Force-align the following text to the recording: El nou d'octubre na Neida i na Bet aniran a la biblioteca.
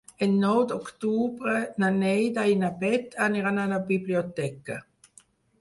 El 0.25 0.31
nou 0.43 0.61
d'octubre 0.71 1.53
na 1.83 1.91
Neida 1.99 2.47
i 2.53 2.57
na 2.63 2.71
Bet 2.81 3.13
aniran 3.29 3.63
a 3.65 3.69
la 3.75 3.81
biblioteca. 3.93 4.83